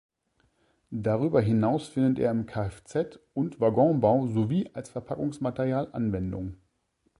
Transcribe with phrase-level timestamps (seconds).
[0.95, 6.57] Darüber hinaus findet er im KfZ- und Waggonbau sowie als Verpackungsmaterial Anwendung.